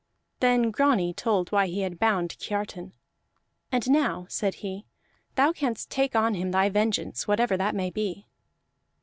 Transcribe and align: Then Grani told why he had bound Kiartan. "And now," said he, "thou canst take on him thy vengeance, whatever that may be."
Then 0.39 0.71
Grani 0.71 1.13
told 1.13 1.51
why 1.51 1.67
he 1.67 1.81
had 1.81 1.99
bound 1.99 2.35
Kiartan. 2.39 2.93
"And 3.71 3.87
now," 3.91 4.25
said 4.29 4.55
he, 4.65 4.87
"thou 5.35 5.51
canst 5.53 5.91
take 5.91 6.15
on 6.15 6.33
him 6.33 6.49
thy 6.49 6.69
vengeance, 6.69 7.27
whatever 7.27 7.55
that 7.55 7.75
may 7.75 7.91
be." 7.91 8.25